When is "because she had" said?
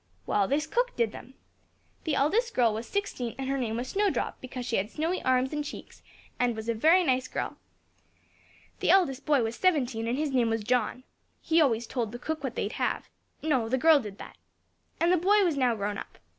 4.41-4.89